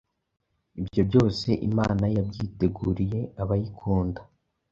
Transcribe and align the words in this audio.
ibyo 0.81 1.01
byose 1.09 1.47
Imana 1.67 2.05
yabyiteguriye 2.15 3.19
abayikunda.’ 3.41 4.21